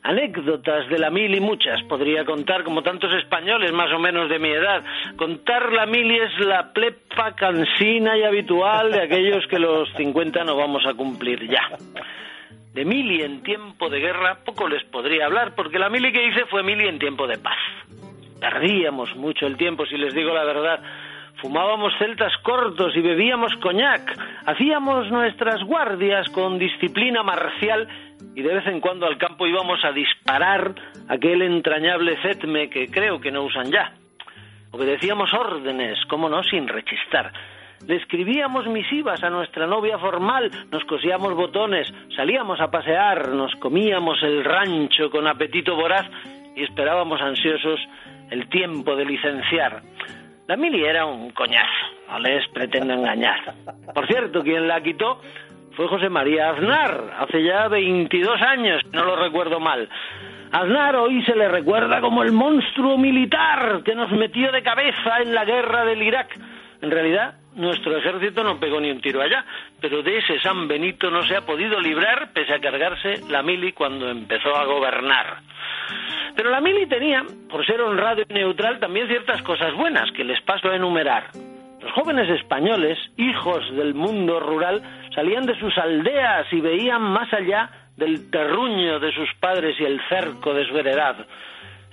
Anécdotas 0.04 0.88
de 0.88 0.98
la 0.98 1.10
mili 1.10 1.38
muchas 1.38 1.80
podría 1.84 2.24
contar 2.24 2.64
como 2.64 2.82
tantos 2.82 3.14
españoles 3.14 3.72
más 3.72 3.92
o 3.92 4.00
menos 4.00 4.28
de 4.28 4.40
mi 4.40 4.48
edad. 4.48 4.82
Contar 5.16 5.72
la 5.72 5.86
mili 5.86 6.18
es 6.18 6.40
la 6.40 6.72
plepa 6.72 7.36
cansina 7.36 8.18
y 8.18 8.24
habitual 8.24 8.90
de 8.90 9.02
aquellos 9.02 9.46
que 9.46 9.60
los 9.60 9.88
50 9.96 10.42
no 10.42 10.56
vamos 10.56 10.84
a 10.86 10.94
cumplir 10.94 11.48
ya. 11.48 11.68
De 12.74 12.84
mili 12.84 13.22
en 13.22 13.44
tiempo 13.44 13.88
de 13.88 14.00
guerra 14.00 14.38
poco 14.44 14.68
les 14.68 14.82
podría 14.84 15.26
hablar 15.26 15.54
porque 15.54 15.78
la 15.78 15.88
mili 15.88 16.10
que 16.10 16.26
hice 16.26 16.46
fue 16.46 16.64
mili 16.64 16.88
en 16.88 16.98
tiempo 16.98 17.28
de 17.28 17.38
paz. 17.38 17.58
Perdíamos 18.40 19.14
mucho 19.14 19.46
el 19.46 19.56
tiempo, 19.56 19.86
si 19.86 19.96
les 19.96 20.12
digo 20.12 20.34
la 20.34 20.42
verdad. 20.42 20.80
Fumábamos 21.40 21.92
celtas 21.98 22.32
cortos 22.42 22.96
y 22.96 23.00
bebíamos 23.00 23.54
coñac. 23.56 24.16
Hacíamos 24.46 25.10
nuestras 25.10 25.62
guardias 25.62 26.28
con 26.30 26.58
disciplina 26.58 27.22
marcial 27.22 27.88
y 28.34 28.42
de 28.42 28.54
vez 28.54 28.66
en 28.66 28.80
cuando 28.80 29.06
al 29.06 29.18
campo 29.18 29.46
íbamos 29.46 29.84
a 29.84 29.92
disparar 29.92 30.74
aquel 31.08 31.42
entrañable 31.42 32.16
zetme 32.22 32.70
que 32.70 32.88
creo 32.88 33.20
que 33.20 33.30
no 33.30 33.42
usan 33.42 33.70
ya. 33.70 33.92
Obedecíamos 34.70 35.32
órdenes, 35.34 35.98
cómo 36.08 36.28
no, 36.28 36.42
sin 36.42 36.66
rechistar. 36.66 37.32
Le 37.86 37.96
escribíamos 37.96 38.66
misivas 38.68 39.22
a 39.24 39.30
nuestra 39.30 39.66
novia 39.66 39.98
formal, 39.98 40.50
nos 40.70 40.84
cosíamos 40.84 41.34
botones, 41.34 41.92
salíamos 42.16 42.60
a 42.60 42.70
pasear, 42.70 43.28
nos 43.30 43.52
comíamos 43.56 44.22
el 44.22 44.44
rancho 44.44 45.10
con 45.10 45.26
apetito 45.26 45.74
voraz 45.74 46.06
y 46.54 46.62
esperábamos 46.62 47.20
ansiosos 47.20 47.80
el 48.30 48.48
tiempo 48.48 48.94
de 48.94 49.04
licenciar. 49.04 49.82
La 50.46 50.56
mili 50.56 50.84
era 50.84 51.06
un 51.06 51.30
coñazo, 51.30 51.86
no 52.08 52.18
les 52.20 52.46
pretendo 52.48 52.94
engañar. 52.94 53.54
Por 53.94 54.06
cierto, 54.06 54.42
quien 54.42 54.68
la 54.68 54.80
quitó 54.80 55.20
fue 55.76 55.88
José 55.88 56.08
María 56.08 56.50
Aznar, 56.50 57.14
hace 57.18 57.42
ya 57.42 57.68
22 57.68 58.40
años, 58.42 58.82
no 58.92 59.04
lo 59.04 59.16
recuerdo 59.16 59.60
mal. 59.60 59.88
Aznar 60.52 60.96
hoy 60.96 61.22
se 61.24 61.34
le 61.34 61.48
recuerda 61.48 62.00
como 62.00 62.22
el 62.22 62.32
monstruo 62.32 62.98
militar 62.98 63.82
que 63.84 63.94
nos 63.94 64.10
metió 64.12 64.52
de 64.52 64.62
cabeza 64.62 65.18
en 65.22 65.34
la 65.34 65.44
guerra 65.44 65.84
del 65.84 66.02
Irak. 66.02 66.38
En 66.82 66.90
realidad, 66.90 67.34
nuestro 67.54 67.96
ejército 67.96 68.42
no 68.44 68.58
pegó 68.58 68.80
ni 68.80 68.90
un 68.90 69.00
tiro 69.00 69.22
allá, 69.22 69.44
pero 69.80 70.02
de 70.02 70.18
ese 70.18 70.38
San 70.40 70.68
Benito 70.68 71.10
no 71.10 71.22
se 71.22 71.36
ha 71.36 71.42
podido 71.42 71.80
librar 71.80 72.32
pese 72.32 72.52
a 72.52 72.60
cargarse 72.60 73.20
la 73.30 73.42
mili 73.42 73.72
cuando 73.72 74.10
empezó 74.10 74.54
a 74.54 74.66
gobernar. 74.66 75.38
Pero 76.36 76.50
la 76.50 76.60
mili 76.60 76.86
tenía, 76.86 77.24
por 77.50 77.64
ser 77.64 77.80
honrado 77.80 78.22
y 78.28 78.32
neutral, 78.32 78.78
también 78.78 79.06
ciertas 79.06 79.42
cosas 79.42 79.74
buenas 79.74 80.10
que 80.12 80.24
les 80.24 80.40
paso 80.42 80.68
a 80.68 80.76
enumerar. 80.76 81.28
Los 81.80 81.92
jóvenes 81.92 82.28
españoles, 82.30 82.98
hijos 83.16 83.74
del 83.74 83.94
mundo 83.94 84.38
rural, 84.38 84.82
salían 85.14 85.46
de 85.46 85.58
sus 85.58 85.76
aldeas 85.78 86.46
y 86.52 86.60
veían 86.60 87.02
más 87.02 87.32
allá 87.32 87.70
del 87.96 88.30
terruño 88.30 88.98
de 88.98 89.12
sus 89.12 89.28
padres 89.40 89.78
y 89.78 89.84
el 89.84 90.00
cerco 90.08 90.54
de 90.54 90.66
su 90.66 90.76
heredad. 90.78 91.16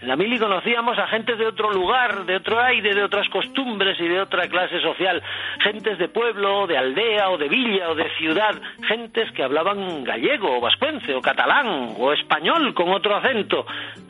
En 0.01 0.07
la 0.07 0.15
mili 0.15 0.39
conocíamos 0.39 0.97
a 0.97 1.07
gentes 1.07 1.37
de 1.37 1.45
otro 1.45 1.71
lugar, 1.71 2.25
de 2.25 2.37
otro 2.37 2.57
aire, 2.61 2.95
de 2.95 3.03
otras 3.03 3.27
costumbres 3.27 3.99
y 3.99 4.07
de 4.07 4.21
otra 4.21 4.47
clase 4.47 4.79
social, 4.79 5.21
gentes 5.61 5.97
de 5.97 6.07
pueblo, 6.07 6.67
de 6.67 6.77
aldea 6.77 7.29
o 7.29 7.37
de 7.37 7.49
villa 7.49 7.89
o 7.89 7.95
de 7.95 8.09
ciudad, 8.11 8.55
gentes 8.87 9.29
que 9.33 9.43
hablaban 9.43 10.05
gallego 10.05 10.57
o 10.57 10.61
vascuence 10.61 11.13
o 11.13 11.19
catalán 11.19 11.95
o 11.97 12.13
español 12.13 12.73
con 12.73 12.89
otro 12.91 13.17
acento, 13.17 13.65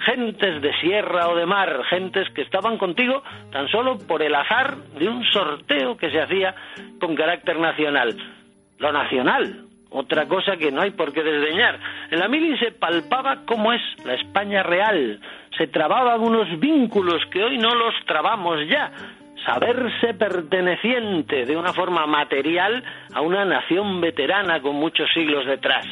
gentes 0.05 0.61
de 0.61 0.73
sierra 0.79 1.27
o 1.27 1.35
de 1.35 1.47
mar, 1.47 1.81
gentes 1.89 2.29
que 2.35 2.43
estaban 2.43 2.77
contigo 2.77 3.23
tan 3.51 3.67
solo 3.69 3.97
por 3.97 4.21
el 4.21 4.35
azar 4.35 4.75
de 4.99 5.09
un 5.09 5.23
sorteo 5.25 5.97
que 5.97 6.11
se 6.11 6.21
hacía 6.21 6.53
con 6.99 7.15
carácter 7.15 7.57
nacional. 7.57 8.15
Lo 8.79 8.91
nacional, 8.91 9.65
otra 9.89 10.27
cosa 10.27 10.55
que 10.57 10.71
no 10.71 10.81
hay 10.81 10.91
por 10.91 11.13
qué 11.13 11.23
desdeñar. 11.23 11.79
En 12.11 12.19
la 12.19 12.27
mili 12.27 12.57
se 12.57 12.71
palpaba 12.71 13.45
cómo 13.45 13.73
es 13.73 13.81
la 14.05 14.13
España 14.13 14.63
real, 14.63 15.19
se 15.57 15.67
trababan 15.67 16.21
unos 16.21 16.59
vínculos 16.59 17.21
que 17.31 17.43
hoy 17.43 17.57
no 17.57 17.75
los 17.75 17.93
trabamos 18.05 18.59
ya. 18.67 18.91
Saberse 19.45 20.13
perteneciente 20.13 21.45
de 21.45 21.55
una 21.55 21.73
forma 21.73 22.05
material 22.05 22.83
a 23.13 23.21
una 23.21 23.45
nación 23.45 23.99
veterana 24.01 24.61
con 24.61 24.75
muchos 24.75 25.09
siglos 25.13 25.45
detrás. 25.45 25.85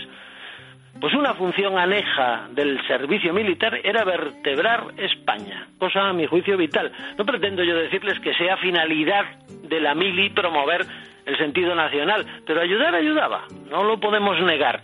Pues 1.00 1.14
una 1.14 1.36
función 1.36 1.78
aneja 1.78 2.48
del 2.52 2.82
servicio 2.88 3.32
militar 3.32 3.80
era 3.84 4.04
vertebrar 4.04 4.88
España, 4.98 5.68
cosa 5.78 6.10
a 6.10 6.14
mi 6.14 6.26
juicio 6.26 6.58
vital. 6.58 6.92
No 7.18 7.26
pretendo 7.26 7.64
yo 7.64 7.76
decirles 7.76 8.20
que 8.20 8.34
sea 8.34 8.58
finalidad 8.58 9.26
de 9.64 9.80
la 9.80 9.94
mili 9.94 10.32
promover 10.32 10.86
el 11.26 11.38
sentido 11.38 11.76
nacional, 11.76 12.26
pero 12.48 12.62
ayudar 12.62 12.96
ayudaba, 12.96 13.44
no 13.70 13.84
lo 13.84 14.00
podemos 14.00 14.40
negar. 14.42 14.82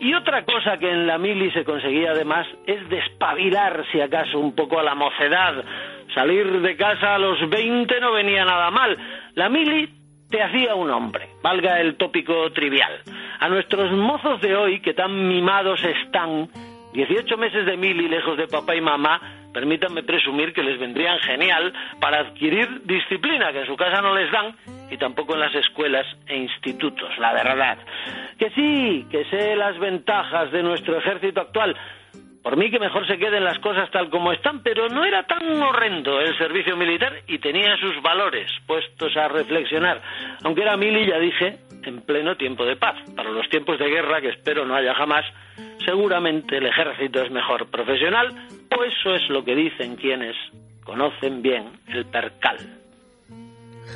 Y 0.00 0.14
otra 0.14 0.44
cosa 0.44 0.78
que 0.78 0.90
en 0.90 1.06
la 1.06 1.18
mili 1.18 1.50
se 1.50 1.64
conseguía 1.64 2.12
además 2.12 2.46
es 2.66 2.88
despabilar, 2.88 3.84
si 3.92 4.00
acaso, 4.00 4.38
un 4.38 4.54
poco 4.54 4.80
a 4.80 4.82
la 4.82 4.94
mocedad. 4.94 5.62
Salir 6.14 6.60
de 6.60 6.76
casa 6.76 7.14
a 7.14 7.18
los 7.18 7.48
20 7.48 8.00
no 8.00 8.12
venía 8.12 8.44
nada 8.44 8.70
mal. 8.70 8.96
La 9.34 9.48
mili 9.48 9.88
te 10.30 10.42
hacía 10.42 10.74
un 10.74 10.90
hombre, 10.90 11.28
valga 11.42 11.78
el 11.80 11.96
tópico 11.96 12.50
trivial. 12.52 13.02
A 13.42 13.48
nuestros 13.48 13.90
mozos 13.90 14.40
de 14.40 14.54
hoy, 14.54 14.78
que 14.78 14.94
tan 14.94 15.26
mimados 15.26 15.82
están, 15.82 16.48
18 16.92 17.36
meses 17.36 17.66
de 17.66 17.76
mili 17.76 18.06
lejos 18.06 18.36
de 18.38 18.46
papá 18.46 18.76
y 18.76 18.80
mamá, 18.80 19.20
permítanme 19.52 20.04
presumir 20.04 20.52
que 20.52 20.62
les 20.62 20.78
vendrían 20.78 21.18
genial 21.18 21.72
para 22.00 22.20
adquirir 22.20 22.82
disciplina 22.84 23.50
que 23.50 23.62
en 23.62 23.66
su 23.66 23.74
casa 23.74 24.00
no 24.00 24.14
les 24.14 24.30
dan 24.30 24.54
y 24.92 24.96
tampoco 24.96 25.34
en 25.34 25.40
las 25.40 25.52
escuelas 25.56 26.06
e 26.28 26.36
institutos, 26.36 27.18
la 27.18 27.32
verdad. 27.32 27.78
Que 28.38 28.50
sí, 28.50 29.06
que 29.10 29.24
sé 29.24 29.56
las 29.56 29.76
ventajas 29.76 30.52
de 30.52 30.62
nuestro 30.62 30.96
ejército 30.98 31.40
actual. 31.40 31.76
Por 32.44 32.56
mí 32.56 32.70
que 32.70 32.78
mejor 32.78 33.08
se 33.08 33.18
queden 33.18 33.42
las 33.42 33.58
cosas 33.58 33.90
tal 33.90 34.08
como 34.08 34.30
están, 34.32 34.62
pero 34.62 34.88
no 34.88 35.04
era 35.04 35.24
tan 35.24 35.60
horrendo 35.60 36.20
el 36.20 36.38
servicio 36.38 36.76
militar 36.76 37.12
y 37.26 37.40
tenía 37.40 37.76
sus 37.78 38.00
valores 38.02 38.48
puestos 38.68 39.16
a 39.16 39.26
reflexionar. 39.26 40.00
Aunque 40.44 40.62
era 40.62 40.76
mil 40.76 40.96
y 40.96 41.06
ya 41.06 41.18
dije, 41.18 41.58
en 41.84 42.02
pleno 42.02 42.36
tiempo 42.36 42.64
de 42.64 42.76
paz. 42.76 42.96
Para 43.14 43.30
los 43.30 43.48
tiempos 43.48 43.78
de 43.78 43.88
guerra, 43.88 44.20
que 44.20 44.30
espero 44.30 44.64
no 44.64 44.74
haya 44.74 44.94
jamás, 44.94 45.24
seguramente 45.84 46.56
el 46.56 46.66
ejército 46.66 47.22
es 47.22 47.30
mejor 47.30 47.70
profesional, 47.70 48.28
o 48.76 48.84
eso 48.84 49.14
es 49.14 49.28
lo 49.28 49.44
que 49.44 49.54
dicen 49.54 49.96
quienes 49.96 50.36
conocen 50.84 51.42
bien 51.42 51.64
el 51.88 52.04
percal. 52.06 52.81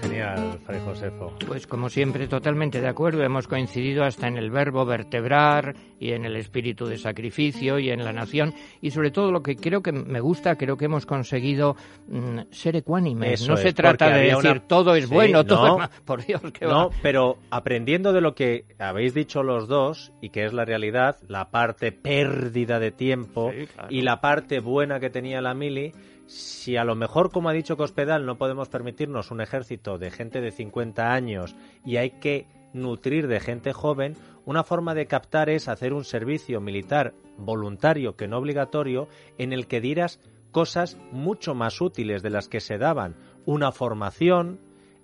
Genial, 0.00 0.58
Fray 0.64 0.80
Josefo. 0.80 1.32
Pues 1.46 1.66
como 1.66 1.88
siempre, 1.88 2.26
totalmente 2.28 2.80
de 2.80 2.88
acuerdo. 2.88 3.22
Hemos 3.22 3.48
coincidido 3.48 4.04
hasta 4.04 4.28
en 4.28 4.36
el 4.36 4.50
verbo 4.50 4.84
vertebrar 4.84 5.74
y 5.98 6.12
en 6.12 6.24
el 6.24 6.36
espíritu 6.36 6.86
de 6.86 6.98
sacrificio 6.98 7.78
y 7.78 7.90
en 7.90 8.04
la 8.04 8.12
nación. 8.12 8.54
Y 8.80 8.90
sobre 8.90 9.10
todo 9.10 9.30
lo 9.30 9.42
que 9.42 9.56
creo 9.56 9.82
que 9.82 9.92
me 9.92 10.20
gusta, 10.20 10.56
creo 10.56 10.76
que 10.76 10.86
hemos 10.86 11.06
conseguido 11.06 11.76
mm, 12.08 12.40
ser 12.50 12.76
ecuánimes. 12.76 13.48
no 13.48 13.56
se 13.56 13.72
trata 13.72 14.10
de 14.10 14.32
decir 14.32 14.60
todo 14.66 14.94
es 14.94 15.08
bueno, 15.08 15.44
todo 15.44 15.66
es 15.66 15.78
malo. 15.78 15.90
Por 16.04 16.24
Dios, 16.24 16.40
que 16.52 16.66
No, 16.66 16.90
pero 17.02 17.38
aprendiendo 17.50 18.12
de 18.12 18.20
lo 18.20 18.34
que 18.34 18.64
habéis 18.78 19.14
dicho 19.14 19.42
los 19.42 19.68
dos 19.68 20.12
y 20.20 20.30
que 20.30 20.44
es 20.44 20.52
la 20.52 20.64
realidad, 20.64 21.16
la 21.28 21.50
parte 21.50 21.92
pérdida 21.92 22.78
de 22.78 22.90
tiempo 22.90 23.52
y 23.88 24.02
la 24.02 24.20
parte 24.20 24.60
buena 24.60 25.00
que 25.00 25.10
tenía 25.10 25.40
la 25.40 25.54
mili 25.54 25.92
si 26.26 26.76
a 26.76 26.84
lo 26.84 26.94
mejor, 26.96 27.30
como 27.30 27.48
ha 27.48 27.52
dicho 27.52 27.76
Cospedal, 27.76 28.26
no 28.26 28.36
podemos 28.36 28.68
permitirnos 28.68 29.30
un 29.30 29.40
ejército 29.40 29.98
de 29.98 30.10
gente 30.10 30.40
de 30.40 30.50
50 30.50 31.12
años 31.12 31.54
y 31.84 31.96
hay 31.96 32.10
que 32.10 32.46
nutrir 32.72 33.26
de 33.28 33.40
gente 33.40 33.72
joven, 33.72 34.16
una 34.44 34.64
forma 34.64 34.94
de 34.94 35.06
captar 35.06 35.48
es 35.48 35.68
hacer 35.68 35.92
un 35.92 36.04
servicio 36.04 36.60
militar 36.60 37.14
voluntario 37.38 38.16
que 38.16 38.28
no 38.28 38.38
obligatorio 38.38 39.08
en 39.38 39.52
el 39.52 39.66
que 39.66 39.80
dieras 39.80 40.20
cosas 40.52 40.96
mucho 41.12 41.54
más 41.54 41.80
útiles 41.80 42.22
de 42.22 42.30
las 42.30 42.48
que 42.48 42.60
se 42.60 42.78
daban. 42.78 43.16
Una 43.44 43.72
formación, 43.72 44.60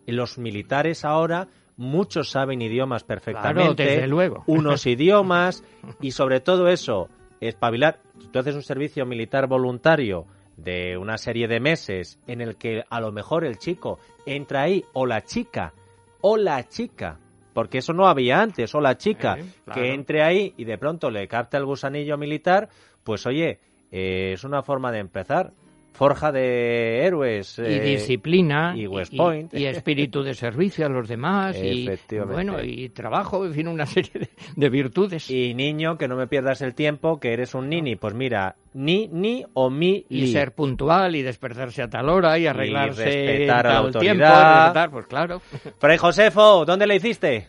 los 0.07 0.39
militares 0.39 1.05
ahora 1.05 1.49
muchos 1.77 2.31
saben 2.31 2.63
idiomas 2.63 3.05
perfectamente, 3.05 3.85
desde 3.85 4.07
luego. 4.07 4.45
unos 4.47 4.87
idiomas 4.87 5.65
y 6.01 6.13
sobre 6.13 6.41
todo 6.41 6.69
eso, 6.69 7.09
espabilar. 7.41 8.01
Tú 8.33 8.39
haces 8.39 8.55
un 8.55 8.63
servicio 8.63 9.07
militar 9.07 9.47
voluntario 9.47 10.27
de 10.57 10.97
una 10.97 11.19
serie 11.19 11.49
de 11.49 11.61
meses 11.61 12.19
en 12.27 12.41
el 12.41 12.57
que 12.57 12.85
a 12.89 13.01
lo 13.01 13.13
mejor 13.13 13.45
el 13.45 13.59
chico 13.59 13.99
entra 14.27 14.63
ahí 14.63 14.85
o 14.93 15.07
la 15.07 15.23
chica 15.23 15.73
o 16.21 16.37
la 16.37 16.69
chica 16.69 17.19
porque 17.53 17.79
eso 17.79 17.93
no 17.93 18.07
había 18.07 18.41
antes 18.41 18.75
o 18.75 18.81
la 18.81 18.97
chica 18.97 19.37
que 19.73 19.93
entre 19.93 20.23
ahí 20.23 20.55
y 20.57 20.65
de 20.65 20.79
pronto 20.79 21.11
le 21.11 21.29
capta 21.29 21.59
el 21.59 21.67
gusanillo 21.67 22.17
militar 22.17 22.69
pues 23.03 23.27
oye 23.27 23.61
eh, 23.91 24.33
es 24.35 24.45
una 24.45 24.63
forma 24.63 24.93
de 24.93 24.99
empezar 24.99 25.53
forja 25.93 26.33
de 26.33 27.05
héroes 27.05 27.59
y 27.59 27.63
eh, 27.63 27.81
disciplina 27.81 28.75
y 28.77 28.87
West 28.87 29.15
Point. 29.17 29.55
y, 29.55 29.67
espíritu 29.67 30.23
de 30.23 30.35
servicio 30.35 30.87
a 30.87 30.89
los 30.89 31.09
demás 31.09 31.57
y 31.63 31.89
bueno 32.27 32.63
y 32.63 32.89
trabajo 32.89 33.45
en 33.45 33.55
fin 33.55 33.69
una 33.69 33.87
serie 33.87 34.29
de, 34.57 34.71
virtudes. 34.71 35.31
Y 35.31 35.55
niño 35.55 35.99
que 35.99 36.09
no 36.09 36.17
me 36.17 36.27
pierdas 36.27 36.63
el 36.63 36.75
tiempo 36.75 37.21
que 37.21 37.33
eres 37.33 37.55
un 37.55 37.69
nini. 37.69 37.97
Pues 37.97 38.15
mira 38.15 38.57
ni 38.75 39.09
ni 39.09 39.45
o 39.53 39.71
mi 39.71 40.07
y 40.09 40.29
ser 40.29 40.53
puntual 40.55 41.15
y 41.15 41.23
despertarse 41.23 41.83
a 41.83 41.91
tal 41.91 42.09
hora 42.09 42.39
y 42.39 42.47
arreglarse 42.47 43.03
y 43.03 43.27
respetar 43.27 43.67
a 43.67 43.73
la 43.73 43.79
autoridad. 43.79 44.73
tiempo, 44.73 44.93
pues 44.93 45.07
claro. 45.07 45.41
Fray 45.79 45.99
Josefo 45.99 46.65
¿dónde 46.65 46.87
la 46.87 46.95
hiciste? 46.95 47.49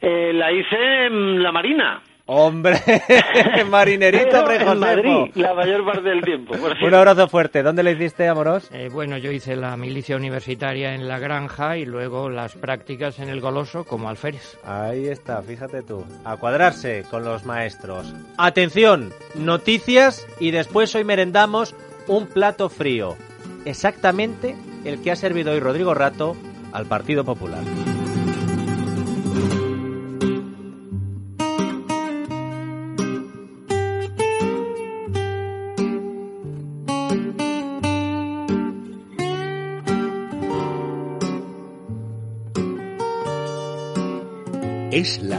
Eh, 0.00 0.32
la 0.32 0.52
hice 0.52 1.06
en 1.06 1.42
la 1.42 1.52
Marina 1.52 2.02
Hombre, 2.30 2.78
marinerito 3.70 4.50
en 4.50 4.78
Madrid, 4.78 5.30
la 5.34 5.54
mayor 5.54 5.82
parte 5.82 6.10
del 6.10 6.20
tiempo. 6.20 6.54
Un 6.84 6.94
abrazo 6.94 7.26
fuerte. 7.26 7.62
¿Dónde 7.62 7.82
le 7.82 7.92
hiciste, 7.92 8.28
Amoros? 8.28 8.68
Eh, 8.70 8.90
bueno, 8.92 9.16
yo 9.16 9.32
hice 9.32 9.56
la 9.56 9.74
milicia 9.78 10.14
universitaria 10.14 10.94
en 10.94 11.08
la 11.08 11.18
granja 11.18 11.78
y 11.78 11.86
luego 11.86 12.28
las 12.28 12.54
prácticas 12.54 13.18
en 13.18 13.30
el 13.30 13.40
Goloso 13.40 13.84
como 13.84 14.10
alférez. 14.10 14.58
Ahí 14.62 15.06
está, 15.06 15.40
fíjate 15.40 15.80
tú. 15.82 16.04
A 16.26 16.36
cuadrarse 16.36 17.06
con 17.10 17.24
los 17.24 17.46
maestros. 17.46 18.12
Atención, 18.36 19.10
noticias 19.34 20.26
y 20.38 20.50
después 20.50 20.94
hoy 20.94 21.04
merendamos 21.04 21.74
un 22.08 22.26
plato 22.26 22.68
frío. 22.68 23.16
Exactamente 23.64 24.54
el 24.84 25.00
que 25.00 25.12
ha 25.12 25.16
servido 25.16 25.52
hoy 25.52 25.60
Rodrigo 25.60 25.94
Rato 25.94 26.36
al 26.72 26.84
Partido 26.84 27.24
Popular. 27.24 27.64